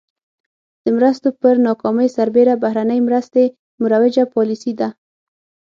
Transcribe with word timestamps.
د 0.83 0.85
مرستو 0.97 1.29
پر 1.41 1.55
ناکامۍ 1.67 2.07
سربېره 2.17 2.53
بهرنۍ 2.63 2.99
مرستې 3.07 3.43
مروجه 3.81 4.23
پالیسي 4.35 4.73
ده. 4.79 4.89